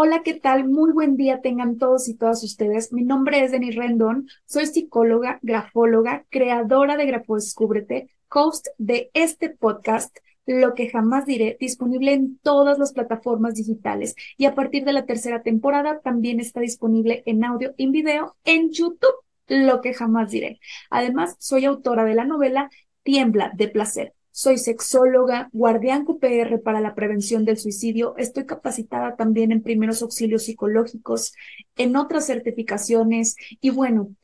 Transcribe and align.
Hola, 0.00 0.22
¿qué 0.22 0.34
tal? 0.34 0.68
Muy 0.68 0.92
buen 0.92 1.16
día 1.16 1.40
tengan 1.40 1.76
todos 1.76 2.08
y 2.08 2.14
todas 2.14 2.44
ustedes. 2.44 2.92
Mi 2.92 3.02
nombre 3.02 3.42
es 3.42 3.50
Denis 3.50 3.74
Rendón, 3.74 4.28
soy 4.46 4.66
psicóloga, 4.66 5.40
grafóloga, 5.42 6.24
creadora 6.30 6.96
de 6.96 7.04
Grafo 7.04 7.34
Descúbrete, 7.34 8.08
host 8.30 8.68
de 8.78 9.10
este 9.12 9.50
podcast, 9.50 10.16
Lo 10.46 10.76
que 10.76 10.88
jamás 10.88 11.26
diré, 11.26 11.56
disponible 11.58 12.12
en 12.12 12.38
todas 12.38 12.78
las 12.78 12.92
plataformas 12.92 13.54
digitales 13.54 14.14
y 14.36 14.44
a 14.44 14.54
partir 14.54 14.84
de 14.84 14.92
la 14.92 15.04
tercera 15.04 15.42
temporada 15.42 15.98
también 15.98 16.38
está 16.38 16.60
disponible 16.60 17.24
en 17.26 17.42
audio 17.42 17.74
y 17.76 17.86
en 17.86 17.90
video 17.90 18.36
en 18.44 18.70
YouTube, 18.70 19.16
Lo 19.48 19.80
que 19.80 19.94
jamás 19.94 20.30
diré. 20.30 20.60
Además, 20.90 21.34
soy 21.40 21.64
autora 21.64 22.04
de 22.04 22.14
la 22.14 22.24
novela 22.24 22.70
Tiembla 23.02 23.50
de 23.52 23.66
placer 23.66 24.14
soy 24.38 24.56
sexóloga, 24.56 25.48
guardián 25.52 26.04
QPR 26.04 26.60
para 26.62 26.80
la 26.80 26.94
prevención 26.94 27.44
del 27.44 27.58
suicidio. 27.58 28.16
Estoy 28.18 28.46
capacitada 28.46 29.16
también 29.16 29.50
en 29.50 29.64
primeros 29.64 30.00
auxilios 30.00 30.44
psicológicos, 30.44 31.34
en 31.74 31.96
otras 31.96 32.26
certificaciones. 32.26 33.34
Y 33.60 33.70
bueno, 33.70 34.14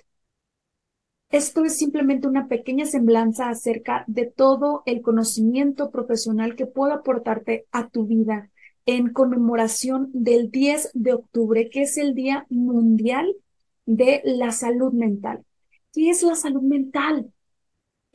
esto 1.30 1.64
es 1.64 1.76
simplemente 1.76 2.28
una 2.28 2.46
pequeña 2.46 2.86
semblanza 2.86 3.48
acerca 3.48 4.04
de 4.06 4.26
todo 4.26 4.84
el 4.86 5.02
conocimiento 5.02 5.90
profesional 5.90 6.54
que 6.54 6.66
puedo 6.66 6.92
aportarte 6.92 7.66
a 7.72 7.88
tu 7.88 8.06
vida 8.06 8.52
en 8.86 9.12
conmemoración 9.12 10.10
del 10.12 10.52
10 10.52 10.92
de 10.94 11.12
octubre, 11.12 11.68
que 11.70 11.82
es 11.82 11.98
el 11.98 12.14
Día 12.14 12.46
Mundial 12.50 13.34
de 13.84 14.22
la 14.24 14.52
Salud 14.52 14.92
Mental. 14.92 15.44
¿Qué 15.92 16.10
es 16.10 16.22
la 16.22 16.36
salud 16.36 16.62
mental? 16.62 17.32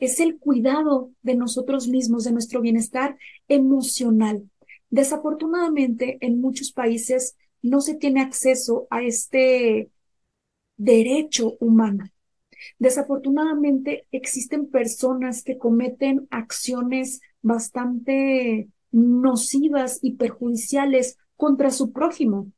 Es 0.00 0.18
el 0.18 0.38
cuidado 0.38 1.12
de 1.22 1.36
nosotros 1.36 1.86
mismos, 1.86 2.24
de 2.24 2.32
nuestro 2.32 2.60
bienestar 2.60 3.16
emocional. 3.48 4.50
Desafortunadamente, 4.88 6.18
en 6.20 6.40
muchos 6.40 6.72
países 6.72 7.36
no 7.62 7.80
se 7.80 7.94
tiene 7.94 8.22
acceso 8.22 8.88
a 8.90 9.02
este 9.02 9.90
derecho 10.76 11.56
humano. 11.60 12.06
Desafortunadamente, 12.78 14.06
existen 14.10 14.70
personas 14.70 15.42
que 15.42 15.58
cometen 15.58 16.26
acciones 16.30 17.20
bastante 17.42 18.68
nocivas 18.90 19.98
y 20.02 20.14
perjudiciales 20.14 21.18
contra 21.36 21.70
su 21.70 21.92
prójimo. 21.92 22.50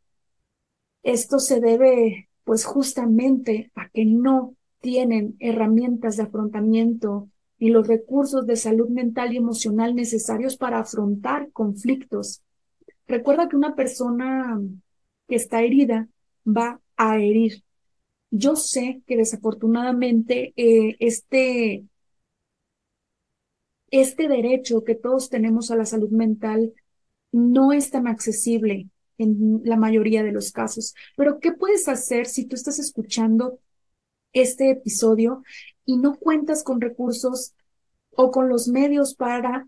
Esto 1.02 1.40
se 1.40 1.60
debe, 1.60 2.28
pues, 2.44 2.64
justamente 2.64 3.72
a 3.74 3.88
que 3.90 4.04
no 4.04 4.56
tienen 4.80 5.36
herramientas 5.40 6.16
de 6.16 6.24
afrontamiento 6.24 7.28
y 7.62 7.70
los 7.70 7.86
recursos 7.86 8.44
de 8.44 8.56
salud 8.56 8.88
mental 8.88 9.32
y 9.32 9.36
emocional 9.36 9.94
necesarios 9.94 10.56
para 10.56 10.80
afrontar 10.80 11.52
conflictos. 11.52 12.42
Recuerda 13.06 13.48
que 13.48 13.54
una 13.54 13.76
persona 13.76 14.60
que 15.28 15.36
está 15.36 15.62
herida 15.62 16.08
va 16.44 16.80
a 16.96 17.18
herir. 17.20 17.62
Yo 18.32 18.56
sé 18.56 19.02
que 19.06 19.16
desafortunadamente 19.16 20.52
eh, 20.56 20.96
este, 20.98 21.84
este 23.92 24.26
derecho 24.26 24.82
que 24.82 24.96
todos 24.96 25.28
tenemos 25.28 25.70
a 25.70 25.76
la 25.76 25.86
salud 25.86 26.10
mental 26.10 26.74
no 27.30 27.72
es 27.72 27.92
tan 27.92 28.08
accesible 28.08 28.88
en 29.18 29.60
la 29.62 29.76
mayoría 29.76 30.24
de 30.24 30.32
los 30.32 30.50
casos. 30.50 30.96
Pero, 31.16 31.38
¿qué 31.38 31.52
puedes 31.52 31.86
hacer 31.86 32.26
si 32.26 32.44
tú 32.44 32.56
estás 32.56 32.80
escuchando 32.80 33.60
este 34.32 34.70
episodio 34.70 35.44
y 35.84 35.96
no 35.96 36.16
cuentas 36.16 36.62
con 36.62 36.80
recursos 36.80 37.54
o 38.10 38.30
con 38.30 38.48
los 38.48 38.68
medios 38.68 39.14
para 39.14 39.66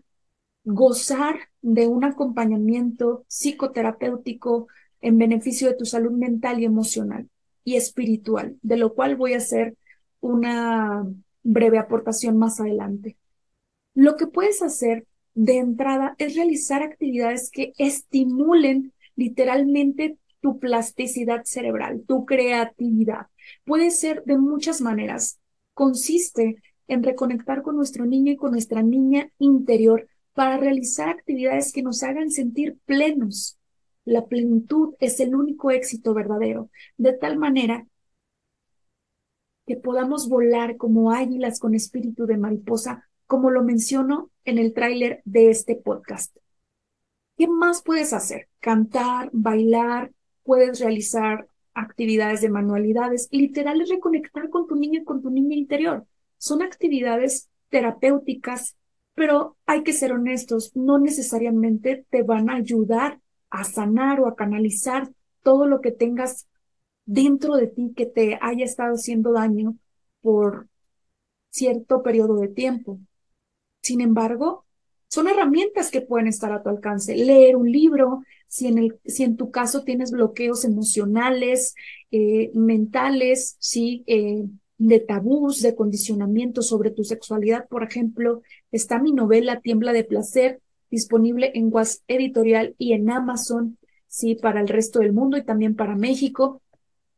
gozar 0.63 1.35
de 1.61 1.87
un 1.87 2.03
acompañamiento 2.03 3.25
psicoterapéutico 3.27 4.67
en 5.01 5.17
beneficio 5.17 5.67
de 5.67 5.75
tu 5.75 5.85
salud 5.85 6.11
mental 6.11 6.59
y 6.59 6.65
emocional 6.65 7.29
y 7.63 7.75
espiritual, 7.75 8.57
de 8.61 8.77
lo 8.77 8.93
cual 8.93 9.15
voy 9.15 9.33
a 9.33 9.37
hacer 9.37 9.75
una 10.19 11.05
breve 11.43 11.77
aportación 11.77 12.37
más 12.37 12.59
adelante. 12.59 13.17
Lo 13.93 14.15
que 14.15 14.27
puedes 14.27 14.61
hacer 14.61 15.05
de 15.35 15.57
entrada 15.57 16.15
es 16.17 16.35
realizar 16.35 16.81
actividades 16.81 17.51
que 17.51 17.73
estimulen 17.77 18.93
literalmente 19.15 20.17
tu 20.41 20.59
plasticidad 20.59 21.43
cerebral, 21.45 22.03
tu 22.07 22.25
creatividad. 22.25 23.27
Puede 23.65 23.91
ser 23.91 24.23
de 24.25 24.37
muchas 24.37 24.81
maneras. 24.81 25.39
Consiste 25.75 26.55
en 26.87 27.03
reconectar 27.03 27.61
con 27.61 27.75
nuestro 27.75 28.05
niño 28.05 28.31
y 28.31 28.37
con 28.37 28.51
nuestra 28.51 28.81
niña 28.81 29.29
interior 29.37 30.07
para 30.33 30.57
realizar 30.57 31.09
actividades 31.09 31.71
que 31.71 31.83
nos 31.83 32.01
hagan 32.01 32.31
sentir 32.31 32.77
plenos. 32.85 33.59
La 34.05 34.25
plenitud 34.25 34.95
es 34.99 35.19
el 35.19 35.35
único 35.35 35.71
éxito 35.71 36.13
verdadero, 36.13 36.69
de 36.97 37.13
tal 37.13 37.37
manera 37.37 37.85
que 39.67 39.75
podamos 39.75 40.29
volar 40.29 40.77
como 40.77 41.11
águilas 41.11 41.59
con 41.59 41.75
espíritu 41.75 42.25
de 42.25 42.37
mariposa, 42.37 43.09
como 43.27 43.49
lo 43.49 43.63
menciono 43.63 44.31
en 44.45 44.59
el 44.59 44.73
tráiler 44.73 45.21
de 45.25 45.49
este 45.49 45.75
podcast. 45.75 46.37
¿Qué 47.37 47.47
más 47.47 47.81
puedes 47.83 48.13
hacer? 48.13 48.47
Cantar, 48.61 49.29
bailar, 49.33 50.13
puedes 50.43 50.79
realizar 50.79 51.49
actividades 51.75 52.41
de 52.41 52.49
manualidades, 52.49 53.27
literal 53.31 53.81
es 53.81 53.89
reconectar 53.89 54.49
con 54.49 54.65
tu 54.67 54.75
niño 54.75 55.01
y 55.01 55.03
con 55.03 55.21
tu 55.21 55.29
niña 55.29 55.55
interior. 55.55 56.07
Son 56.37 56.63
actividades 56.63 57.49
terapéuticas, 57.69 58.75
pero 59.13 59.57
hay 59.65 59.83
que 59.83 59.93
ser 59.93 60.13
honestos, 60.13 60.71
no 60.75 60.97
necesariamente 60.97 62.05
te 62.09 62.23
van 62.23 62.49
a 62.49 62.55
ayudar 62.55 63.19
a 63.49 63.63
sanar 63.63 64.19
o 64.19 64.27
a 64.27 64.35
canalizar 64.35 65.11
todo 65.43 65.65
lo 65.65 65.81
que 65.81 65.91
tengas 65.91 66.47
dentro 67.05 67.55
de 67.55 67.67
ti 67.67 67.93
que 67.95 68.05
te 68.05 68.39
haya 68.41 68.65
estado 68.65 68.95
haciendo 68.95 69.31
daño 69.31 69.77
por 70.21 70.67
cierto 71.51 72.01
periodo 72.01 72.37
de 72.37 72.47
tiempo. 72.47 72.99
Sin 73.81 74.01
embargo, 74.01 74.64
son 75.15 75.29
herramientas 75.29 75.91
que 75.91 76.01
pueden 76.01 76.27
estar 76.27 76.51
a 76.51 76.61
tu 76.61 76.67
alcance. 76.67 77.15
Leer 77.15 77.55
un 77.55 77.71
libro, 77.71 78.23
si 78.49 78.67
en, 78.67 78.77
el, 78.77 78.99
si 79.05 79.23
en 79.23 79.37
tu 79.37 79.49
caso 79.49 79.85
tienes 79.85 80.11
bloqueos 80.11 80.65
emocionales, 80.65 81.73
eh, 82.11 82.51
mentales, 82.53 83.55
sí, 83.59 84.03
eh, 84.07 84.43
de 84.77 84.99
tabús, 84.99 85.61
de 85.61 85.73
condicionamiento 85.73 86.61
sobre 86.61 86.91
tu 86.91 87.05
sexualidad, 87.05 87.65
por 87.69 87.81
ejemplo, 87.81 88.41
está 88.73 88.99
mi 88.99 89.13
novela 89.13 89.61
Tiembla 89.61 89.93
de 89.93 90.03
Placer, 90.03 90.59
disponible 90.91 91.53
en 91.55 91.69
Was 91.71 92.03
Editorial 92.09 92.75
y 92.77 92.91
en 92.91 93.09
Amazon, 93.09 93.77
sí, 94.07 94.35
para 94.35 94.59
el 94.59 94.67
resto 94.67 94.99
del 94.99 95.13
mundo 95.13 95.37
y 95.37 95.45
también 95.45 95.77
para 95.77 95.95
México 95.95 96.61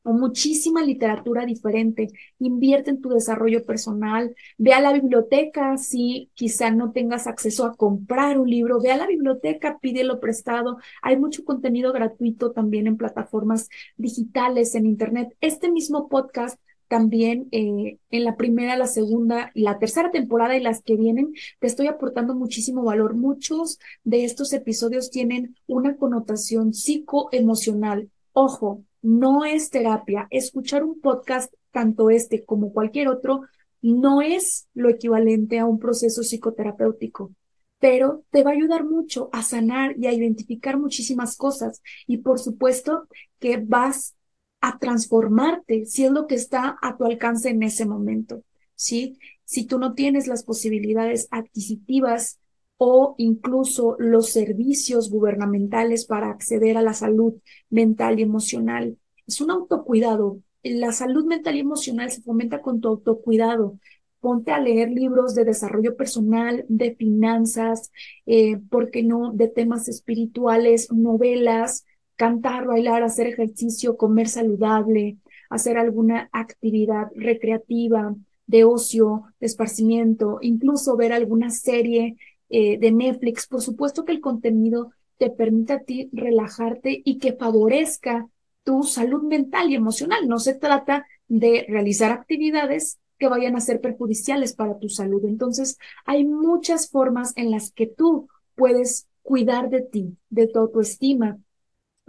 o 0.07 0.13
muchísima 0.13 0.81
literatura 0.83 1.45
diferente. 1.45 2.07
Invierte 2.39 2.91
en 2.91 3.01
tu 3.01 3.09
desarrollo 3.09 3.65
personal, 3.65 4.33
ve 4.57 4.71
a 4.73 4.79
la 4.79 4.93
biblioteca 4.93 5.77
si 5.77 6.31
quizá 6.33 6.71
no 6.71 6.93
tengas 6.93 7.27
acceso 7.27 7.65
a 7.65 7.75
comprar 7.75 8.39
un 8.39 8.49
libro, 8.49 8.79
ve 8.81 8.91
a 8.91 8.97
la 8.97 9.05
biblioteca, 9.05 9.79
pídelo 9.79 10.21
prestado. 10.21 10.77
Hay 11.01 11.17
mucho 11.17 11.43
contenido 11.43 11.91
gratuito 11.91 12.51
también 12.53 12.87
en 12.87 12.95
plataformas 12.95 13.67
digitales, 13.97 14.75
en 14.75 14.85
Internet. 14.85 15.35
Este 15.41 15.69
mismo 15.69 16.07
podcast 16.07 16.57
también 16.87 17.49
eh, 17.51 17.97
en 18.09 18.23
la 18.23 18.37
primera, 18.37 18.77
la 18.77 18.87
segunda, 18.87 19.51
la 19.55 19.77
tercera 19.77 20.09
temporada 20.09 20.55
y 20.55 20.61
las 20.61 20.81
que 20.81 20.95
vienen, 20.95 21.33
te 21.59 21.67
estoy 21.67 21.87
aportando 21.87 22.33
muchísimo 22.33 22.83
valor. 22.83 23.13
Muchos 23.13 23.77
de 24.05 24.23
estos 24.23 24.53
episodios 24.53 25.09
tienen 25.09 25.57
una 25.67 25.97
connotación 25.97 26.73
psicoemocional. 26.73 28.09
Ojo, 28.31 28.85
no 29.01 29.45
es 29.45 29.69
terapia. 29.69 30.27
Escuchar 30.29 30.83
un 30.83 30.99
podcast, 31.01 31.53
tanto 31.71 32.09
este 32.09 32.43
como 32.45 32.73
cualquier 32.73 33.07
otro, 33.07 33.41
no 33.81 34.21
es 34.21 34.67
lo 34.73 34.89
equivalente 34.89 35.59
a 35.59 35.65
un 35.65 35.79
proceso 35.79 36.23
psicoterapéutico 36.23 37.31
pero 37.79 38.23
te 38.31 38.43
va 38.43 38.51
a 38.51 38.53
ayudar 38.53 38.83
mucho 38.83 39.29
a 39.31 39.43
sanar 39.43 39.95
y 39.97 40.07
a 40.07 40.13
identificar 40.13 40.79
muchísimas 40.79 41.37
cosas. 41.37 41.81
Y 42.07 42.17
por 42.17 42.39
supuesto 42.39 43.07
que 43.39 43.57
vas 43.57 44.15
a 44.61 44.79
transformarte 44.79 45.85
si 45.85 46.05
es 46.05 46.11
lo 46.11 46.27
que 46.27 46.35
está 46.35 46.77
a 46.81 46.97
tu 46.97 47.05
alcance 47.05 47.49
en 47.49 47.61
ese 47.63 47.85
momento, 47.85 48.43
¿sí? 48.75 49.19
Si 49.45 49.65
tú 49.65 49.77
no 49.79 49.93
tienes 49.93 50.27
las 50.27 50.43
posibilidades 50.43 51.27
adquisitivas 51.31 52.39
o 52.77 53.15
incluso 53.17 53.95
los 53.99 54.29
servicios 54.29 55.09
gubernamentales 55.09 56.05
para 56.05 56.29
acceder 56.29 56.77
a 56.77 56.81
la 56.81 56.93
salud 56.93 57.35
mental 57.69 58.19
y 58.19 58.23
emocional, 58.23 58.97
es 59.25 59.41
un 59.41 59.51
autocuidado. 59.51 60.39
La 60.63 60.91
salud 60.91 61.25
mental 61.25 61.55
y 61.55 61.59
emocional 61.59 62.11
se 62.11 62.21
fomenta 62.21 62.61
con 62.61 62.81
tu 62.81 62.89
autocuidado, 62.89 63.79
ponte 64.19 64.51
a 64.51 64.59
leer 64.59 64.89
libros 64.89 65.35
de 65.35 65.45
desarrollo 65.45 65.95
personal, 65.95 66.65
de 66.67 66.95
finanzas, 66.95 67.91
eh, 68.25 68.57
¿por 68.69 68.91
qué 68.91 69.03
no? 69.03 69.31
De 69.33 69.47
temas 69.47 69.87
espirituales, 69.87 70.91
novelas, 70.91 71.85
cantar, 72.15 72.65
bailar, 72.65 73.03
hacer 73.03 73.27
ejercicio, 73.27 73.95
comer 73.97 74.27
saludable, 74.27 75.17
hacer 75.49 75.77
alguna 75.77 76.29
actividad 76.33 77.07
recreativa, 77.15 78.15
de 78.47 78.63
ocio, 78.63 79.23
de 79.39 79.47
esparcimiento, 79.47 80.39
incluso 80.41 80.95
ver 80.95 81.13
alguna 81.13 81.49
serie 81.49 82.17
eh, 82.49 82.77
de 82.77 82.91
Netflix. 82.91 83.47
Por 83.47 83.61
supuesto 83.61 84.05
que 84.05 84.11
el 84.11 84.21
contenido 84.21 84.91
te 85.17 85.29
permite 85.29 85.73
a 85.73 85.79
ti 85.79 86.09
relajarte 86.13 87.01
y 87.03 87.17
que 87.17 87.33
favorezca 87.33 88.27
tu 88.63 88.83
salud 88.83 89.23
mental 89.23 89.71
y 89.71 89.75
emocional. 89.75 90.27
No 90.27 90.39
se 90.39 90.53
trata 90.53 91.05
de 91.27 91.65
realizar 91.67 92.11
actividades 92.11 92.99
que 93.17 93.27
vayan 93.27 93.55
a 93.55 93.61
ser 93.61 93.81
perjudiciales 93.81 94.53
para 94.53 94.77
tu 94.77 94.89
salud. 94.89 95.25
Entonces, 95.25 95.77
hay 96.05 96.25
muchas 96.25 96.89
formas 96.89 97.33
en 97.35 97.51
las 97.51 97.71
que 97.71 97.87
tú 97.87 98.27
puedes 98.55 99.07
cuidar 99.23 99.69
de 99.69 99.81
ti, 99.81 100.17
de 100.29 100.47
tu 100.47 100.59
autoestima 100.59 101.39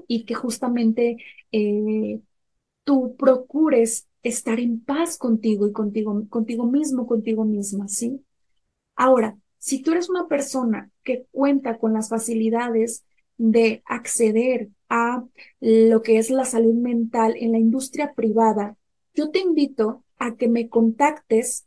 y 0.06 0.24
que 0.24 0.34
justamente 0.34 1.16
eh, 1.52 2.20
tú 2.84 3.16
procures 3.16 4.06
estar 4.22 4.60
en 4.60 4.80
paz 4.80 5.18
contigo 5.18 5.66
y 5.66 5.72
contigo, 5.72 6.24
contigo 6.28 6.66
mismo, 6.66 7.06
contigo 7.06 7.44
misma, 7.44 7.88
¿sí? 7.88 8.24
Ahora, 8.96 9.38
si 9.58 9.82
tú 9.82 9.92
eres 9.92 10.08
una 10.08 10.28
persona 10.28 10.90
que 11.02 11.26
cuenta 11.30 11.78
con 11.78 11.92
las 11.92 12.08
facilidades 12.08 13.04
de 13.36 13.82
acceder 13.86 14.68
a 14.88 15.24
lo 15.60 16.02
que 16.02 16.18
es 16.18 16.30
la 16.30 16.44
salud 16.44 16.74
mental 16.74 17.34
en 17.36 17.52
la 17.52 17.58
industria 17.58 18.14
privada, 18.14 18.76
yo 19.14 19.30
te 19.30 19.40
invito 19.40 20.04
a 20.18 20.36
que 20.36 20.48
me 20.48 20.68
contactes 20.68 21.66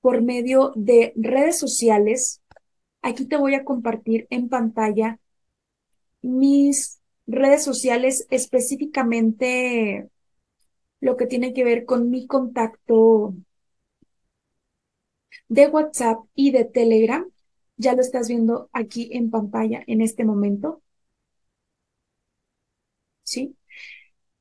por 0.00 0.22
medio 0.22 0.72
de 0.76 1.12
redes 1.16 1.58
sociales. 1.58 2.42
Aquí 3.02 3.26
te 3.26 3.36
voy 3.36 3.54
a 3.54 3.64
compartir 3.64 4.26
en 4.30 4.48
pantalla 4.48 5.18
mis 6.22 7.00
redes 7.26 7.62
sociales, 7.64 8.26
específicamente 8.30 10.08
lo 11.00 11.16
que 11.16 11.26
tiene 11.26 11.54
que 11.54 11.64
ver 11.64 11.84
con 11.84 12.10
mi 12.10 12.26
contacto 12.26 13.34
de 15.48 15.68
WhatsApp 15.68 16.18
y 16.34 16.52
de 16.52 16.64
Telegram. 16.64 17.26
Ya 17.76 17.94
lo 17.94 18.00
estás 18.00 18.28
viendo 18.28 18.68
aquí 18.72 19.10
en 19.12 19.30
pantalla 19.30 19.82
en 19.86 20.02
este 20.02 20.24
momento. 20.24 20.82
¿Sí? 23.22 23.56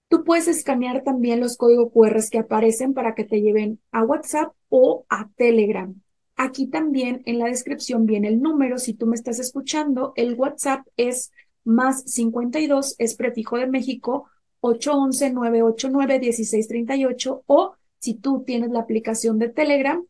Tú 0.10 0.24
puedes 0.24 0.48
escanear 0.48 1.04
también 1.04 1.40
los 1.40 1.56
códigos 1.56 1.92
QR 1.94 2.20
que 2.32 2.40
aparecen 2.40 2.94
para 2.94 3.14
que 3.14 3.24
te 3.24 3.42
lleven 3.42 3.80
a 3.92 4.04
WhatsApp 4.04 4.54
o 4.70 5.06
a 5.10 5.30
Telegram. 5.36 5.94
Aquí 6.36 6.68
también 6.68 7.22
en 7.26 7.38
la 7.38 7.46
descripción 7.46 8.06
viene 8.06 8.30
el 8.30 8.42
número. 8.42 8.80
Si 8.80 8.94
tú 8.94 9.06
me 9.06 9.16
estás 9.16 9.40
escuchando, 9.40 10.14
el 10.16 10.34
WhatsApp 10.36 10.88
es 10.98 11.32
más 11.64 12.04
52, 12.06 12.96
es 12.98 13.16
prefijo 13.16 13.58
de 13.58 13.68
México, 13.68 14.26
811-989-1638 14.62 17.44
o 17.46 17.76
si 18.00 18.16
tú 18.16 18.44
tienes 18.46 18.72
la 18.72 18.80
aplicación 18.80 19.38
de 19.38 19.50
Telegram, 19.50 20.04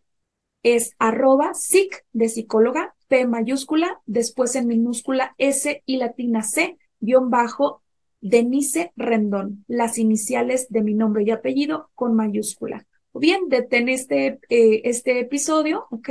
es 0.63 0.95
arroba 0.99 1.53
SIC 1.53 2.05
de 2.13 2.29
psicóloga, 2.29 2.95
P 3.07 3.25
mayúscula, 3.25 4.01
después 4.05 4.55
en 4.55 4.67
minúscula 4.67 5.35
S 5.37 5.81
y 5.85 5.97
latina 5.97 6.43
C, 6.43 6.77
guion 6.99 7.29
bajo 7.29 7.81
Denise 8.21 8.91
Rendón, 8.95 9.63
las 9.67 9.97
iniciales 9.97 10.67
de 10.69 10.81
mi 10.81 10.93
nombre 10.93 11.23
y 11.23 11.31
apellido 11.31 11.89
con 11.95 12.15
mayúscula. 12.15 12.85
O 13.11 13.19
bien, 13.19 13.47
detén 13.47 13.89
este, 13.89 14.39
eh, 14.49 14.81
este 14.83 15.19
episodio, 15.19 15.87
¿ok? 15.89 16.09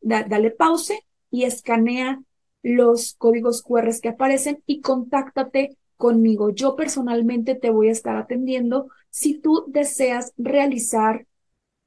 dale 0.00 0.50
pause 0.50 0.94
y 1.30 1.44
escanea 1.44 2.20
los 2.62 3.14
códigos 3.14 3.62
QR 3.62 3.88
que 4.00 4.08
aparecen 4.08 4.62
y 4.66 4.80
contáctate 4.80 5.76
conmigo. 5.96 6.50
Yo 6.50 6.74
personalmente 6.74 7.54
te 7.54 7.70
voy 7.70 7.88
a 7.88 7.92
estar 7.92 8.16
atendiendo 8.16 8.88
si 9.10 9.38
tú 9.38 9.64
deseas 9.68 10.32
realizar 10.36 11.26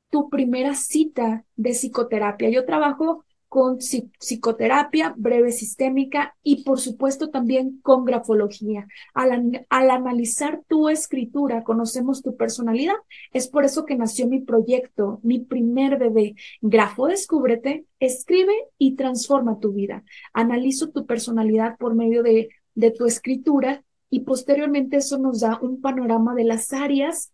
tu 0.10 0.30
primera 0.30 0.76
cita 0.76 1.46
de 1.56 1.72
psicoterapia. 1.72 2.50
Yo 2.50 2.66
trabajo 2.66 3.24
con 3.48 3.78
psicoterapia 3.78 5.14
breve 5.18 5.52
sistémica 5.52 6.36
y 6.44 6.64
por 6.64 6.80
supuesto 6.80 7.30
también 7.30 7.80
con 7.82 8.04
grafología. 8.04 8.88
Al, 9.14 9.66
al, 9.70 9.92
analizar 9.92 10.62
tu 10.68 10.90
escritura, 10.90 11.64
conocemos 11.64 12.22
tu 12.22 12.36
personalidad. 12.36 12.96
Es 13.32 13.48
por 13.48 13.64
eso 13.64 13.86
que 13.86 13.96
nació 13.96 14.28
mi 14.28 14.42
proyecto, 14.42 15.20
mi 15.24 15.40
primer 15.40 15.98
bebé. 15.98 16.36
Grafo 16.62 17.08
Descúbrete, 17.08 17.86
escribe 18.00 18.54
y 18.78 18.96
transforma 18.96 19.60
tu 19.60 19.72
vida. 19.72 20.04
Analizo 20.34 20.90
tu 20.90 21.06
personalidad 21.06 21.78
por 21.78 21.96
medio 21.96 22.24
de, 22.24 22.50
de 22.74 22.92
tu 22.92 23.06
escritura 23.06 23.84
y 24.10 24.22
posteriormente 24.22 24.98
eso 24.98 25.18
nos 25.18 25.40
da 25.42 25.60
un 25.62 25.82
panorama 25.82 26.36
de 26.36 26.44
las 26.44 26.74
áreas 26.74 27.32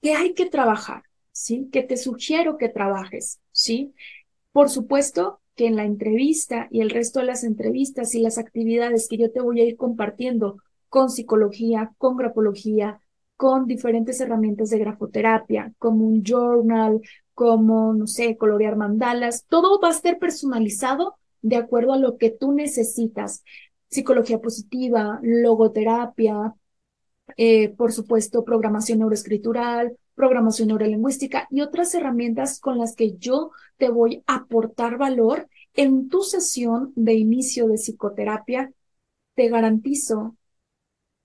que 0.00 0.14
hay 0.14 0.34
que 0.34 0.46
trabajar, 0.46 1.02
¿sí? 1.42 1.68
Que 1.72 1.82
te 1.82 1.96
sugiero 1.96 2.56
que 2.56 2.68
trabajes, 2.68 3.40
¿sí? 3.50 3.94
Por 4.52 4.70
supuesto 4.70 5.40
que 5.56 5.66
en 5.66 5.74
la 5.76 5.84
entrevista 5.84 6.68
y 6.70 6.82
el 6.82 6.90
resto 6.90 7.18
de 7.18 7.26
las 7.26 7.42
entrevistas 7.42 8.14
y 8.14 8.20
las 8.20 8.38
actividades 8.38 9.08
que 9.08 9.18
yo 9.18 9.32
te 9.32 9.40
voy 9.40 9.60
a 9.60 9.64
ir 9.64 9.76
compartiendo 9.76 10.58
con 10.88 11.10
psicología, 11.10 11.92
con 11.98 12.16
grafología, 12.16 13.00
con 13.36 13.66
diferentes 13.66 14.20
herramientas 14.20 14.70
de 14.70 14.78
grafoterapia, 14.78 15.72
como 15.78 16.06
un 16.06 16.22
journal, 16.22 17.00
como, 17.34 17.92
no 17.92 18.06
sé, 18.06 18.36
colorear 18.36 18.76
mandalas, 18.76 19.44
todo 19.48 19.80
va 19.80 19.88
a 19.88 19.92
estar 19.92 20.18
personalizado 20.20 21.16
de 21.40 21.56
acuerdo 21.56 21.92
a 21.92 21.98
lo 21.98 22.18
que 22.18 22.30
tú 22.30 22.52
necesitas. 22.52 23.42
Psicología 23.88 24.38
positiva, 24.38 25.18
logoterapia, 25.22 26.54
eh, 27.36 27.70
por 27.70 27.92
supuesto, 27.92 28.44
programación 28.44 29.00
neuroescritural, 29.00 29.96
programación 30.22 30.68
neurolingüística 30.68 31.48
y 31.50 31.62
otras 31.62 31.92
herramientas 31.96 32.60
con 32.60 32.78
las 32.78 32.94
que 32.94 33.16
yo 33.16 33.50
te 33.76 33.88
voy 33.88 34.22
a 34.28 34.36
aportar 34.36 34.96
valor 34.96 35.48
en 35.74 36.08
tu 36.08 36.22
sesión 36.22 36.92
de 36.94 37.14
inicio 37.14 37.66
de 37.66 37.74
psicoterapia. 37.74 38.72
Te 39.34 39.48
garantizo 39.48 40.36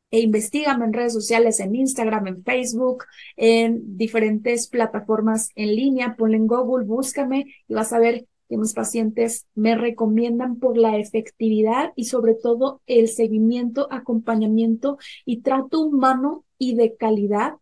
e 0.10 0.22
investigame 0.22 0.86
en 0.86 0.94
redes 0.94 1.14
sociales, 1.14 1.60
en 1.60 1.76
Instagram, 1.76 2.26
en 2.26 2.44
Facebook, 2.44 3.04
en 3.36 3.98
diferentes 3.98 4.68
plataformas 4.68 5.52
en 5.54 5.76
línea, 5.76 6.16
ponle 6.18 6.38
en 6.38 6.48
Google, 6.48 6.88
búscame 6.88 7.46
y 7.68 7.74
vas 7.76 7.94
a 7.94 8.00
ver 8.00 8.26
que 8.50 8.58
mis 8.58 8.74
pacientes 8.74 9.46
me 9.54 9.76
recomiendan 9.76 10.58
por 10.58 10.76
la 10.76 10.98
efectividad 10.98 11.94
y 11.96 12.06
sobre 12.06 12.34
todo 12.34 12.82
el 12.88 13.10
seguimiento, 13.10 13.90
acompañamiento 13.92 14.98
y 15.24 15.42
trato 15.42 15.82
humano 15.82 16.46
y 16.58 16.74
de 16.74 16.96
calidad 16.96 17.58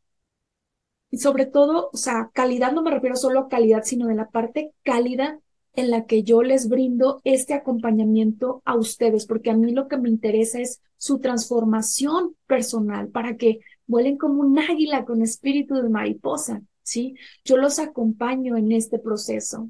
y 1.11 1.17
sobre 1.17 1.45
todo, 1.45 1.89
o 1.93 1.97
sea, 1.97 2.29
calidad 2.33 2.73
no 2.73 2.81
me 2.81 2.91
refiero 2.91 3.15
solo 3.15 3.41
a 3.41 3.47
calidad, 3.47 3.83
sino 3.83 4.07
de 4.07 4.15
la 4.15 4.29
parte 4.29 4.73
cálida 4.83 5.39
en 5.75 5.91
la 5.91 6.05
que 6.05 6.23
yo 6.23 6.41
les 6.41 6.69
brindo 6.69 7.21
este 7.23 7.53
acompañamiento 7.53 8.61
a 8.65 8.75
ustedes, 8.75 9.25
porque 9.25 9.49
a 9.49 9.57
mí 9.57 9.71
lo 9.71 9.87
que 9.87 9.97
me 9.97 10.09
interesa 10.09 10.59
es 10.59 10.81
su 10.97 11.19
transformación 11.19 12.35
personal 12.47 13.09
para 13.09 13.37
que 13.37 13.59
vuelen 13.87 14.17
como 14.17 14.41
un 14.41 14.57
águila 14.57 15.05
con 15.05 15.21
espíritu 15.21 15.75
de 15.75 15.89
mariposa, 15.89 16.61
¿sí? 16.83 17.15
Yo 17.43 17.57
los 17.57 17.79
acompaño 17.79 18.57
en 18.57 18.71
este 18.71 18.99
proceso, 18.99 19.69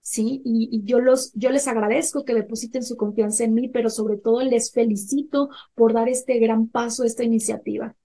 ¿sí? 0.00 0.42
Y, 0.44 0.68
y, 0.72 0.84
yo 0.84 1.00
los, 1.00 1.32
yo 1.34 1.50
les 1.50 1.68
agradezco 1.68 2.24
que 2.24 2.34
depositen 2.34 2.82
su 2.82 2.96
confianza 2.96 3.44
en 3.44 3.54
mí, 3.54 3.68
pero 3.68 3.90
sobre 3.90 4.18
todo 4.18 4.42
les 4.42 4.72
felicito 4.72 5.48
por 5.74 5.92
dar 5.92 6.08
este 6.08 6.38
gran 6.38 6.68
paso, 6.68 7.04
esta 7.04 7.24
iniciativa. 7.24 7.96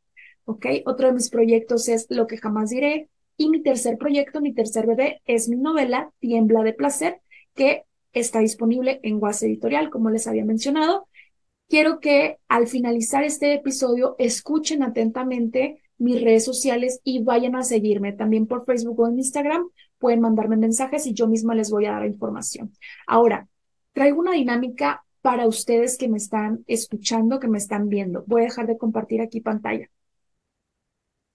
¿Ok? 0.50 0.66
Otro 0.86 1.08
de 1.08 1.14
mis 1.14 1.30
proyectos 1.30 1.88
es 1.90 2.08
Lo 2.10 2.26
que 2.26 2.38
jamás 2.38 2.72
diré, 2.72 3.10
Y 3.38 3.50
mi 3.50 3.62
tercer 3.62 3.98
proyecto, 3.98 4.42
mi 4.42 4.54
tercer 4.54 4.86
bebé, 4.88 5.22
es 5.26 5.48
mi 5.48 5.56
novela 5.56 6.12
Tiembla 6.20 6.64
de 6.64 6.74
Placer, 6.74 7.22
que 7.54 7.84
está 8.12 8.40
disponible 8.40 9.00
en 9.04 9.20
Guas 9.20 9.44
Editorial, 9.44 9.90
como 9.90 10.10
les 10.10 10.28
había 10.28 10.44
mencionado. 10.44 11.08
Quiero 11.70 12.00
que 12.00 12.38
al 12.48 12.68
finalizar 12.68 13.24
este 13.24 13.54
episodio 13.54 14.16
escuchen 14.18 14.82
atentamente 14.84 15.82
mis 16.00 16.20
redes 16.22 16.46
sociales 16.46 17.00
y 17.04 17.24
vayan 17.24 17.56
a 17.56 17.64
seguirme 17.64 18.12
también 18.14 18.48
por 18.48 18.66
Facebook 18.66 19.00
o 19.00 19.08
en 19.08 19.20
Instagram. 19.20 19.70
Pueden 20.00 20.20
mandarme 20.22 20.58
mensajes 20.58 21.06
y 21.06 21.14
yo 21.14 21.28
misma 21.28 21.54
les 21.56 21.70
voy 21.70 21.86
a 21.86 21.92
dar 21.92 22.06
información. 22.08 22.74
Ahora, 23.06 23.48
traigo 23.94 24.20
una 24.20 24.34
dinámica 24.34 25.06
para 25.22 25.48
ustedes 25.48 25.98
que 25.98 26.10
me 26.10 26.18
están 26.18 26.64
escuchando, 26.68 27.40
que 27.40 27.48
me 27.48 27.60
están 27.60 27.88
viendo. 27.88 28.24
Voy 28.26 28.42
a 28.42 28.46
dejar 28.46 28.66
de 28.68 28.78
compartir 28.78 29.22
aquí 29.22 29.42
pantalla. 29.42 29.90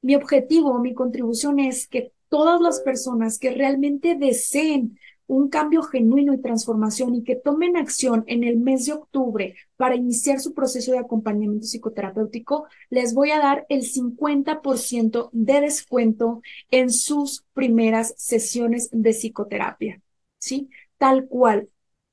Mi 0.05 0.17
objetivo, 0.17 0.79
mi 0.81 0.93
contribución 0.93 1.59
es 1.59 1.89
que 1.89 2.13
todas 2.29 2.61
las 2.61 2.81
personas 2.81 3.39
que 3.39 3.53
realmente 3.53 4.15
deseen 4.15 4.99
un 5.27 5.49
cambio 5.49 5.83
genuino 5.83 6.35
y 6.35 6.43
transformación 6.43 7.15
y 7.15 7.25
que 7.25 7.37
tomen 7.37 7.79
acción 7.79 8.23
en 8.27 8.45
el 8.45 8.59
mes 8.59 8.85
de 8.85 8.93
octubre 8.93 9.57
para 9.79 9.95
iniciar 9.95 10.41
su 10.41 10.53
proceso 10.53 10.93
de 10.93 10.99
acompañamiento 10.99 11.65
psicoterapéutico, 11.65 12.67
les 12.91 13.15
voy 13.15 13.31
a 13.31 13.39
dar 13.39 13.65
el 13.71 13.81
50% 13.81 15.31
de 15.33 15.61
descuento 15.63 16.43
en 16.71 16.91
sus 16.91 17.47
primeras 17.55 18.13
sesiones 18.19 18.91
de 18.93 19.15
psicoterapia. 19.15 20.03
¿Sí? 20.37 20.69
Tal 20.99 21.29
cual. 21.29 21.71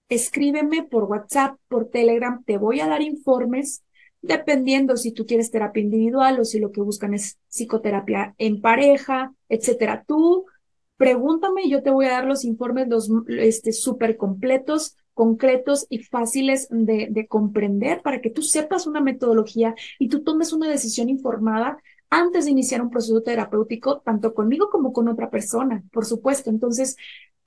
Escríbeme 0.08 0.84
por 0.84 1.04
WhatsApp, 1.04 1.58
por 1.68 1.90
Telegram, 1.90 2.42
te 2.46 2.58
voy 2.58 2.80
a 2.80 2.88
dar 2.88 3.02
informes 3.02 3.84
dependiendo 4.22 4.98
si 4.98 5.12
tú 5.12 5.26
quieres 5.26 5.52
terapia 5.52 5.82
individual 5.82 6.40
o 6.40 6.46
si 6.46 6.60
lo 6.60 6.72
que 6.72 6.82
buscan 6.82 7.14
es 7.14 7.40
psicoterapia 7.50 8.36
en 8.38 8.62
pareja, 8.62 9.34
etcétera. 9.50 10.04
Tú 10.08 10.46
Pregúntame 11.02 11.64
y 11.64 11.72
yo 11.72 11.82
te 11.82 11.90
voy 11.90 12.06
a 12.06 12.12
dar 12.12 12.26
los 12.26 12.46
informes 12.46 12.88
los, 12.88 13.10
este, 13.28 13.72
súper 13.72 14.18
completos, 14.18 14.98
concretos 15.16 15.88
y 15.90 16.04
fáciles 16.04 16.68
de, 16.70 17.08
de 17.10 17.26
comprender 17.26 18.04
para 18.04 18.22
que 18.22 18.30
tú 18.30 18.44
sepas 18.44 18.86
una 18.86 19.02
metodología 19.02 19.74
y 19.98 20.10
tú 20.10 20.22
tomes 20.22 20.54
una 20.54 20.70
decisión 20.70 21.10
informada 21.10 21.80
antes 22.12 22.46
de 22.46 22.52
iniciar 22.52 22.84
un 22.84 22.92
proceso 22.92 23.24
terapéutico, 23.24 24.02
tanto 24.02 24.36
conmigo 24.36 24.70
como 24.70 24.94
con 24.94 25.08
otra 25.08 25.32
persona, 25.32 25.84
por 25.92 26.06
supuesto. 26.06 26.52
Entonces, 26.52 26.98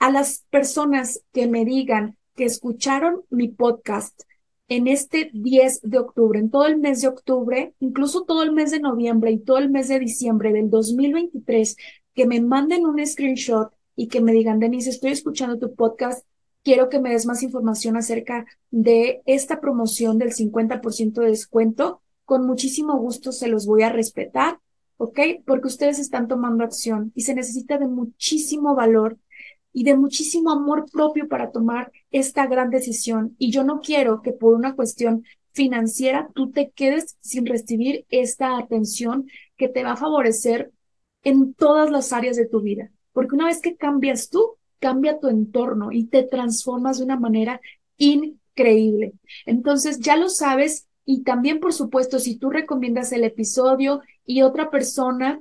a 0.00 0.10
las 0.10 0.44
personas 0.50 1.22
que 1.32 1.46
me 1.46 1.64
digan 1.64 2.16
que 2.34 2.46
escucharon 2.46 3.22
mi 3.30 3.46
podcast 3.46 4.20
en 4.68 4.88
este 4.88 5.30
10 5.32 5.82
de 5.82 5.98
octubre, 5.98 6.38
en 6.38 6.50
todo 6.50 6.66
el 6.66 6.78
mes 6.78 7.02
de 7.02 7.08
octubre, 7.08 7.74
incluso 7.80 8.24
todo 8.24 8.42
el 8.42 8.52
mes 8.52 8.70
de 8.70 8.80
noviembre 8.80 9.30
y 9.30 9.38
todo 9.38 9.58
el 9.58 9.70
mes 9.70 9.88
de 9.88 9.98
diciembre 9.98 10.52
del 10.52 10.70
2023, 10.70 11.76
que 12.14 12.26
me 12.26 12.40
manden 12.40 12.86
un 12.86 13.04
screenshot 13.04 13.72
y 13.96 14.08
que 14.08 14.20
me 14.20 14.32
digan, 14.32 14.60
Denise, 14.60 14.90
estoy 14.90 15.12
escuchando 15.12 15.58
tu 15.58 15.74
podcast, 15.74 16.26
quiero 16.62 16.88
que 16.88 17.00
me 17.00 17.10
des 17.10 17.26
más 17.26 17.42
información 17.42 17.96
acerca 17.96 18.46
de 18.70 19.22
esta 19.26 19.60
promoción 19.60 20.18
del 20.18 20.32
50% 20.32 21.20
de 21.20 21.28
descuento. 21.28 22.00
Con 22.24 22.46
muchísimo 22.46 22.98
gusto 22.98 23.32
se 23.32 23.48
los 23.48 23.66
voy 23.66 23.82
a 23.82 23.90
respetar, 23.90 24.58
¿ok? 24.96 25.20
Porque 25.46 25.68
ustedes 25.68 25.98
están 25.98 26.26
tomando 26.26 26.64
acción 26.64 27.12
y 27.14 27.22
se 27.22 27.34
necesita 27.34 27.78
de 27.78 27.86
muchísimo 27.86 28.74
valor 28.74 29.18
y 29.74 29.82
de 29.82 29.96
muchísimo 29.96 30.52
amor 30.52 30.86
propio 30.90 31.28
para 31.28 31.50
tomar 31.50 31.92
esta 32.12 32.46
gran 32.46 32.70
decisión. 32.70 33.34
Y 33.38 33.50
yo 33.50 33.64
no 33.64 33.80
quiero 33.80 34.22
que 34.22 34.32
por 34.32 34.54
una 34.54 34.74
cuestión 34.74 35.24
financiera 35.52 36.30
tú 36.32 36.50
te 36.50 36.70
quedes 36.70 37.16
sin 37.20 37.44
recibir 37.44 38.06
esta 38.08 38.56
atención 38.56 39.26
que 39.56 39.68
te 39.68 39.82
va 39.82 39.92
a 39.92 39.96
favorecer 39.96 40.72
en 41.24 41.54
todas 41.54 41.90
las 41.90 42.12
áreas 42.12 42.36
de 42.36 42.46
tu 42.46 42.60
vida, 42.60 42.90
porque 43.12 43.34
una 43.34 43.46
vez 43.46 43.60
que 43.60 43.76
cambias 43.76 44.30
tú, 44.30 44.56
cambia 44.78 45.18
tu 45.18 45.28
entorno 45.28 45.90
y 45.90 46.06
te 46.06 46.22
transformas 46.22 46.98
de 46.98 47.04
una 47.04 47.18
manera 47.18 47.60
increíble. 47.96 49.14
Entonces, 49.44 49.98
ya 50.00 50.16
lo 50.16 50.28
sabes 50.28 50.86
y 51.04 51.22
también, 51.22 51.58
por 51.58 51.72
supuesto, 51.72 52.18
si 52.18 52.36
tú 52.36 52.50
recomiendas 52.50 53.12
el 53.12 53.24
episodio 53.24 54.02
y 54.24 54.42
otra 54.42 54.70
persona 54.70 55.40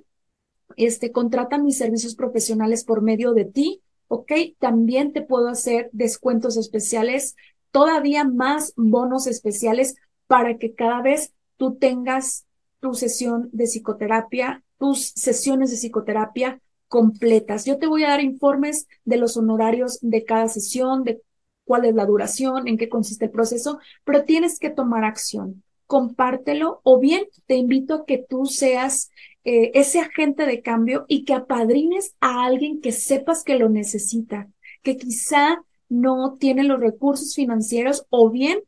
este, 0.75 1.11
contrata 1.11 1.57
mis 1.57 1.77
servicios 1.77 2.15
profesionales 2.15 2.83
por 2.83 3.01
medio 3.01 3.33
de 3.33 3.45
ti, 3.45 3.81
¿ok? 4.13 4.31
También 4.59 5.13
te 5.13 5.21
puedo 5.21 5.47
hacer 5.49 5.89
descuentos 5.91 6.57
especiales, 6.57 7.35
todavía 7.71 8.23
más 8.23 8.73
bonos 8.75 9.27
especiales 9.27 9.95
para 10.27 10.57
que 10.57 10.73
cada 10.73 11.01
vez 11.01 11.33
tú 11.57 11.75
tengas 11.75 12.45
tu 12.79 12.93
sesión 12.93 13.49
de 13.51 13.65
psicoterapia 13.65 14.63
tus 14.83 15.13
sesiones 15.15 15.71
de 15.71 15.77
psicoterapia 15.77 16.59
completas. 16.89 17.63
Yo 17.63 17.77
te 17.77 17.87
voy 17.87 18.03
a 18.03 18.09
dar 18.09 18.21
informes 18.21 18.85
de 19.05 19.15
los 19.15 19.37
honorarios 19.37 19.97
de 20.01 20.25
cada 20.25 20.49
sesión, 20.49 21.05
de 21.05 21.21
cuál 21.63 21.85
es 21.85 21.95
la 21.95 22.05
duración, 22.05 22.67
en 22.67 22.77
qué 22.77 22.89
consiste 22.89 23.23
el 23.23 23.31
proceso, 23.31 23.79
pero 24.03 24.25
tienes 24.25 24.59
que 24.59 24.69
tomar 24.69 25.05
acción. 25.05 25.63
Compártelo 25.87 26.81
o 26.83 26.99
bien 26.99 27.23
te 27.45 27.55
invito 27.55 27.93
a 27.93 28.05
que 28.05 28.17
tú 28.17 28.45
seas 28.45 29.09
eh, 29.43 29.71
ese 29.73 29.99
agente 29.99 30.45
de 30.45 30.61
cambio 30.61 31.05
y 31.07 31.25
que 31.25 31.33
apadrines 31.33 32.15
a 32.21 32.45
alguien 32.45 32.81
que 32.81 32.91
sepas 32.91 33.43
que 33.43 33.57
lo 33.57 33.69
necesita, 33.69 34.49
que 34.81 34.97
quizá 34.97 35.63
no 35.89 36.37
tiene 36.39 36.63
los 36.63 36.79
recursos 36.79 37.35
financieros 37.35 38.05
o 38.09 38.29
bien 38.29 38.59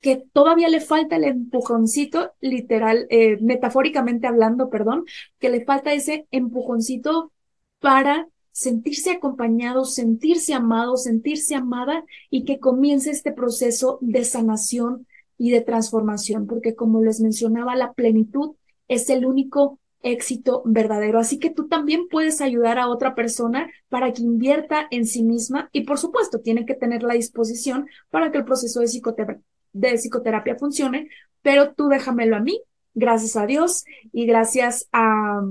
que 0.00 0.22
todavía 0.34 0.68
le 0.68 0.80
falta 0.80 1.16
el 1.16 1.24
empujoncito, 1.24 2.32
literal, 2.40 3.06
eh, 3.08 3.38
metafóricamente 3.40 4.26
hablando, 4.26 4.68
perdón, 4.68 5.04
que 5.38 5.48
le 5.48 5.64
falta 5.64 5.94
ese 5.94 6.26
empujoncito 6.30 7.32
para 7.80 8.28
sentirse 8.52 9.12
acompañado, 9.12 9.84
sentirse 9.86 10.52
amado, 10.52 10.98
sentirse 10.98 11.54
amada 11.54 12.04
y 12.30 12.44
que 12.44 12.60
comience 12.60 13.10
este 13.10 13.32
proceso 13.32 13.98
de 14.02 14.24
sanación 14.24 15.06
y 15.38 15.50
de 15.50 15.62
transformación, 15.62 16.46
porque 16.46 16.74
como 16.74 17.02
les 17.02 17.20
mencionaba, 17.20 17.74
la 17.74 17.94
plenitud 17.94 18.56
es 18.88 19.08
el 19.10 19.24
único 19.24 19.78
éxito 20.04 20.62
verdadero. 20.64 21.18
Así 21.18 21.38
que 21.38 21.50
tú 21.50 21.66
también 21.66 22.06
puedes 22.08 22.40
ayudar 22.40 22.78
a 22.78 22.88
otra 22.88 23.14
persona 23.14 23.68
para 23.88 24.12
que 24.12 24.22
invierta 24.22 24.86
en 24.90 25.06
sí 25.06 25.24
misma 25.24 25.68
y 25.72 25.82
por 25.82 25.98
supuesto 25.98 26.40
tiene 26.40 26.64
que 26.66 26.74
tener 26.74 27.02
la 27.02 27.14
disposición 27.14 27.88
para 28.10 28.30
que 28.30 28.38
el 28.38 28.44
proceso 28.44 28.80
de 28.80 28.86
psicoterapia 28.86 29.42
de 29.74 29.98
psicoterapia 29.98 30.56
funcione, 30.56 31.10
pero 31.42 31.74
tú 31.74 31.88
déjamelo 31.88 32.36
a 32.36 32.40
mí, 32.40 32.62
gracias 32.94 33.36
a 33.36 33.44
Dios 33.44 33.84
y 34.12 34.24
gracias 34.24 34.88
a, 34.92 35.42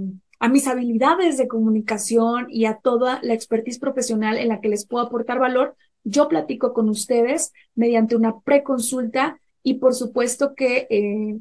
mis 0.50 0.68
habilidades 0.68 1.38
de 1.38 1.48
comunicación 1.48 2.48
y 2.50 2.66
a 2.66 2.76
toda 2.76 3.22
la 3.24 3.34
expertise 3.34 3.80
profesional 3.80 4.38
en 4.38 4.50
la 4.50 4.60
que 4.60 4.68
les 4.68 4.86
puedo 4.86 5.06
aportar 5.06 5.40
valor, 5.40 5.78
yo 6.04 6.28
platico 6.28 6.74
con 6.74 6.90
ustedes 6.90 7.54
mediante 7.76 8.18
una 8.18 8.42
preconsulta 8.42 9.40
y 9.62 9.76
por 9.76 9.94
supuesto 9.94 10.54
que 10.54 10.88
eh, 10.90 11.40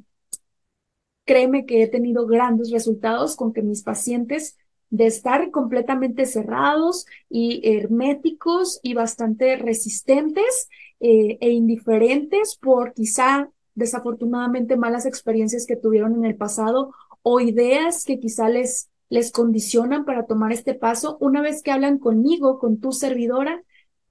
créeme 1.33 1.65
que 1.65 1.83
he 1.83 1.89
tenido 1.89 2.27
grandes 2.27 2.71
resultados 2.71 3.37
con 3.37 3.55
que 3.55 3.62
mis 3.62 3.83
pacientes 3.83 4.59
de 4.91 5.07
estar 5.07 5.51
completamente 5.51 6.27
cerrados 6.27 7.07
y 7.31 7.62
herméticos 7.65 8.81
y 8.83 8.93
bastante 8.93 9.57
resistentes 9.57 10.69
eh, 11.01 11.39
e 11.41 11.51
indiferentes 11.53 12.59
por 12.61 12.93
quizá 12.93 13.49
desafortunadamente 13.75 14.77
malas 14.77 15.07
experiencias 15.07 15.65
que 15.65 15.77
tuvieron 15.77 16.17
en 16.17 16.27
el 16.27 16.37
pasado 16.37 16.93
o 17.23 17.41
ideas 17.41 18.05
que 18.05 18.21
quizá 18.21 18.51
les, 18.51 18.91
les 19.09 19.33
condicionan 19.33 20.05
para 20.05 20.27
tomar 20.27 20.53
este 20.53 20.75
paso, 20.75 21.17
una 21.19 21.41
vez 21.41 21.62
que 21.62 21.71
hablan 21.71 21.97
conmigo, 21.97 22.59
con 22.59 22.79
tu 22.79 22.93
servidora, 22.93 23.65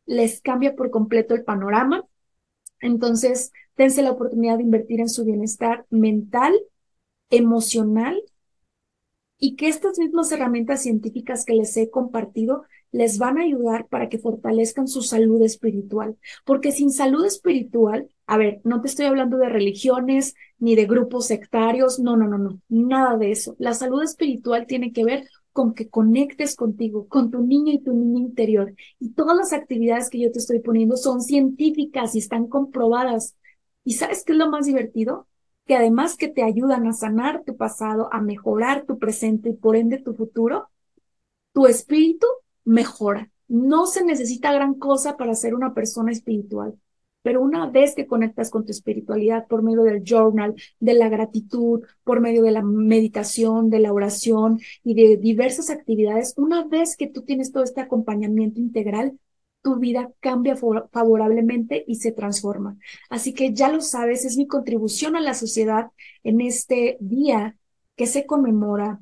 les 0.08 0.42
cambia 0.42 0.75
por 0.75 0.90
completo 0.90 1.36
el 1.36 1.44
panorama. 1.44 2.04
Entonces, 2.80 3.51
dense 3.78 4.01
la 4.01 4.10
oportunidad 4.10 4.58
de 4.58 4.63
invertir 4.63 5.01
en 5.01 5.10
su 5.10 5.24
bienestar 5.24 5.86
mental, 5.92 6.56
emocional 7.32 8.22
y 9.40 9.56
que 9.56 9.68
estas 9.68 9.98
mismas 9.98 10.32
herramientas 10.32 10.84
científicas 10.84 11.46
que 11.46 11.56
les 11.56 11.76
he 11.76 11.90
compartido 11.90 12.64
les 12.92 13.18
van 13.18 13.40
a 13.40 13.44
ayudar 13.44 13.88
para 13.88 14.08
que 14.10 14.20
fortalezcan 14.20 14.88
su 14.88 15.02
salud 15.02 15.42
espiritual. 15.42 16.18
Porque 16.46 16.72
sin 16.72 16.92
salud 16.92 17.26
espiritual, 17.26 18.08
a 18.28 18.38
ver, 18.38 18.62
no 18.64 18.82
te 18.82 18.88
estoy 18.88 19.08
hablando 19.08 19.38
de 19.38 19.50
religiones 19.50 20.36
ni 20.60 20.76
de 20.76 20.86
grupos 20.86 21.28
sectarios, 21.28 22.00
no, 22.00 22.18
no, 22.18 22.28
no, 22.28 22.38
no, 22.38 22.62
nada 22.70 23.18
de 23.18 23.32
eso. 23.32 23.56
La 23.58 23.74
salud 23.74 24.04
espiritual 24.04 24.68
tiene 24.68 24.94
que 24.94 25.04
ver 25.06 25.28
con 25.54 25.74
que 25.74 25.90
conectes 25.90 26.56
contigo, 26.56 27.08
con 27.08 27.32
tu 27.32 27.42
niño 27.42 27.74
y 27.74 27.80
tu 27.82 27.94
niña 27.94 28.20
interior. 28.20 28.74
Y 29.00 29.14
todas 29.14 29.36
las 29.36 29.54
actividades 29.54 30.10
que 30.10 30.20
yo 30.20 30.32
te 30.32 30.40
estoy 30.40 30.60
poniendo 30.60 30.98
son 30.98 31.22
científicas 31.22 32.16
y 32.16 32.20
están 32.20 32.48
comprobadas. 32.48 33.36
¿Y 33.84 33.94
sabes 33.94 34.24
qué 34.24 34.34
es 34.34 34.38
lo 34.38 34.50
más 34.50 34.66
divertido? 34.66 35.28
Que 35.65 35.75
además 35.75 36.18
que 36.18 36.27
te 36.27 36.44
ayudan 36.44 36.88
a 36.88 36.94
sanar 36.94 37.44
tu 37.46 37.56
pasado, 37.56 38.10
a 38.12 38.22
mejorar 38.22 38.86
tu 38.86 39.00
presente 39.00 39.50
y 39.50 39.53
por 39.53 39.75
ende 39.75 40.00
tu 40.00 40.13
futuro, 40.13 40.70
tu 41.53 41.68
espíritu 41.68 42.27
mejora. 42.65 43.30
No 43.48 43.86
se 43.86 44.03
necesita 44.03 44.53
gran 44.53 44.75
cosa 44.75 45.18
para 45.18 45.36
ser 45.36 45.56
una 45.56 45.74
persona 45.74 46.12
espiritual. 46.12 46.77
Pero 47.24 47.41
una 47.41 47.70
vez 47.70 47.94
que 47.94 48.08
conectas 48.08 48.50
con 48.50 48.65
tu 48.65 48.72
espiritualidad 48.72 49.48
por 49.48 49.62
medio 49.62 49.84
del 49.84 50.03
journal, 50.03 50.56
de 50.80 50.94
la 50.94 51.08
gratitud, 51.08 51.84
por 52.03 52.20
medio 52.20 52.41
de 52.41 52.51
la 52.51 52.63
meditación, 52.63 53.70
de 53.70 53.80
la 53.80 53.94
oración 53.94 54.60
y 54.84 54.96
de 54.96 55.18
diversas 55.18 55.70
actividades, 55.70 56.34
una 56.38 56.65
vez 56.68 56.98
que 56.98 57.08
tú 57.08 57.22
tienes 57.22 57.51
todo 57.51 57.63
este 57.63 57.82
acompañamiento 57.82 58.60
integral, 58.60 59.20
tu 59.62 59.77
vida 59.77 60.12
cambia 60.20 60.56
favorablemente 60.56 61.84
y 61.88 61.96
se 61.96 62.12
transforma. 62.12 62.77
Así 63.10 63.34
que 63.34 63.53
ya 63.53 63.70
lo 63.72 63.82
sabes, 63.82 64.25
es 64.25 64.38
mi 64.38 64.48
contribución 64.48 65.15
a 65.15 65.22
la 65.22 65.34
sociedad 65.34 65.91
en 66.24 66.41
este 66.41 66.98
día 67.00 67.58
que 67.96 68.08
se 68.08 68.25
conmemora 68.25 69.00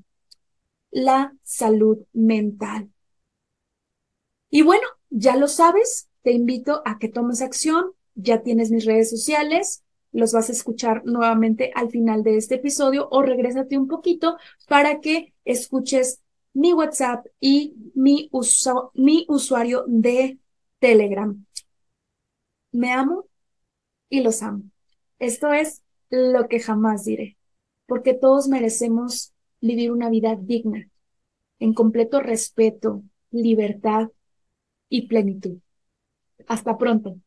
la 0.91 1.33
salud 1.43 1.99
mental. 2.13 2.89
Y 4.49 4.63
bueno, 4.63 4.87
ya 5.09 5.35
lo 5.35 5.47
sabes, 5.47 6.09
te 6.23 6.31
invito 6.31 6.81
a 6.85 6.97
que 6.99 7.09
tomes 7.09 7.41
acción, 7.41 7.91
ya 8.15 8.41
tienes 8.41 8.71
mis 8.71 8.85
redes 8.85 9.09
sociales, 9.09 9.83
los 10.11 10.33
vas 10.33 10.49
a 10.49 10.53
escuchar 10.53 11.03
nuevamente 11.05 11.71
al 11.75 11.89
final 11.89 12.23
de 12.23 12.37
este 12.37 12.55
episodio 12.55 13.07
o 13.11 13.21
regrésate 13.21 13.77
un 13.77 13.87
poquito 13.87 14.37
para 14.67 14.99
que 15.01 15.33
escuches 15.45 16.21
mi 16.53 16.73
WhatsApp 16.73 17.25
y 17.39 17.75
mi, 17.93 18.29
mi 18.95 19.25
usuario 19.29 19.85
de 19.87 20.39
Telegram. 20.79 21.45
Me 22.71 22.91
amo 22.91 23.25
y 24.09 24.21
los 24.21 24.41
amo. 24.41 24.63
Esto 25.19 25.53
es 25.53 25.83
lo 26.09 26.47
que 26.47 26.59
jamás 26.59 27.05
diré, 27.05 27.37
porque 27.85 28.13
todos 28.13 28.47
merecemos 28.47 29.33
vivir 29.61 29.91
una 29.91 30.09
vida 30.09 30.35
digna, 30.39 30.89
en 31.59 31.73
completo 31.73 32.21
respeto, 32.21 33.03
libertad 33.31 34.09
y 34.87 35.07
plenitud. 35.07 35.57
Hasta 36.47 36.77
pronto. 36.77 37.17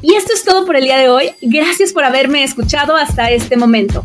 Y 0.00 0.14
esto 0.14 0.32
es 0.32 0.44
todo 0.44 0.64
por 0.64 0.76
el 0.76 0.84
día 0.84 0.96
de 0.96 1.08
hoy. 1.08 1.32
Gracias 1.42 1.92
por 1.92 2.04
haberme 2.04 2.44
escuchado 2.44 2.94
hasta 2.94 3.30
este 3.30 3.56
momento. 3.56 4.04